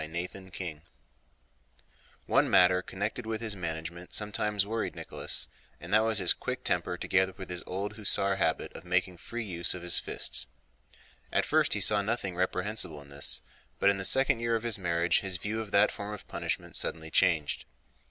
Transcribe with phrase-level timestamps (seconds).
[0.01, 0.81] CHAPTER VIII
[2.25, 5.47] One matter connected with his management sometimes worried Nicholas,
[5.79, 9.43] and that was his quick temper together with his old hussar habit of making free
[9.43, 10.47] use of his fists.
[11.31, 13.43] At first he saw nothing reprehensible in this,
[13.77, 16.75] but in the second year of his marriage his view of that form of punishment
[16.75, 17.65] suddenly changed.